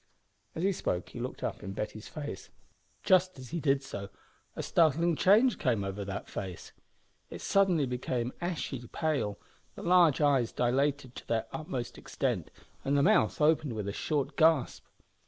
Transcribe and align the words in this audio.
As 0.55 0.63
he 0.63 0.71
spoke 0.71 1.09
he 1.09 1.19
looked 1.19 1.43
up 1.43 1.61
in 1.61 1.73
Betty's 1.73 2.07
face. 2.07 2.49
Just 3.03 3.37
as 3.37 3.49
he 3.49 3.59
did 3.59 3.83
so 3.83 4.09
a 4.55 4.63
startling 4.63 5.15
change 5.15 5.59
came 5.59 5.83
over 5.83 6.03
that 6.03 6.27
face. 6.27 6.71
It 7.29 7.39
suddenly 7.39 7.85
became 7.85 8.33
ashy 8.41 8.81
pale, 8.91 9.37
the 9.75 9.83
large 9.83 10.19
eyes 10.19 10.51
dilated 10.51 11.15
to 11.17 11.27
their 11.27 11.45
utmost 11.53 11.99
extent, 11.99 12.49
and 12.83 12.97
the 12.97 13.03
mouth 13.03 13.39
opened 13.39 13.73
with 13.73 13.87
a 13.87 13.93
short 13.93 14.35
gasp. 14.35 14.83